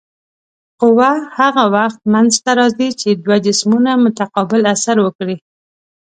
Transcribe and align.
قوه 0.81 1.11
هغه 1.37 1.63
وخت 1.75 1.99
منځته 2.13 2.51
راځي 2.59 2.89
چې 3.01 3.09
دوه 3.23 3.37
جسمونه 3.45 3.91
متقابل 4.05 4.61
اثر 4.73 4.97
وکړي. 5.01 5.37